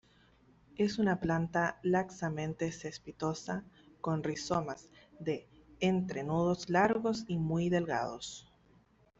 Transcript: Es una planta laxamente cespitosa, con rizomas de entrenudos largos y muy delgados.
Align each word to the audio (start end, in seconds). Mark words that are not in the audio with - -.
Es 0.79 0.97
una 0.97 1.19
planta 1.19 1.79
laxamente 1.83 2.71
cespitosa, 2.71 3.63
con 4.01 4.23
rizomas 4.23 4.89
de 5.19 5.47
entrenudos 5.79 6.71
largos 6.71 7.23
y 7.27 7.37
muy 7.37 7.69
delgados. 7.69 8.51